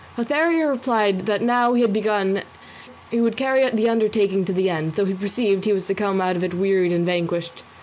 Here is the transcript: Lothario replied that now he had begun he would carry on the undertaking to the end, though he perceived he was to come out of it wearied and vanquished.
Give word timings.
Lothario 0.17 0.67
replied 0.67 1.27
that 1.27 1.43
now 1.43 1.73
he 1.73 1.83
had 1.83 1.93
begun 1.93 2.41
he 3.11 3.21
would 3.21 3.37
carry 3.37 3.63
on 3.63 3.75
the 3.75 3.87
undertaking 3.87 4.43
to 4.45 4.51
the 4.51 4.67
end, 4.67 4.93
though 4.93 5.05
he 5.05 5.13
perceived 5.13 5.65
he 5.65 5.73
was 5.73 5.85
to 5.85 5.93
come 5.93 6.19
out 6.19 6.35
of 6.35 6.43
it 6.43 6.55
wearied 6.55 6.91
and 6.91 7.05
vanquished. 7.05 7.61